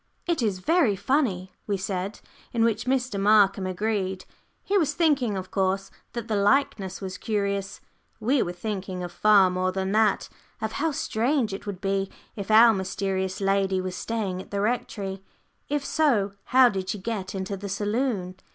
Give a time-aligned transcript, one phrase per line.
[0.25, 2.21] "It is very funny," we said,
[2.53, 3.19] in which Mr.
[3.19, 4.25] Markham agreed.
[4.63, 7.79] He was thinking, of course, that the likeness was curious;
[8.19, 10.27] we were thinking of far more than that
[10.59, 15.23] of how strange it would be if our mysterious lady was staying at the Rectory.
[15.69, 18.37] If so, how did she get into the saloon?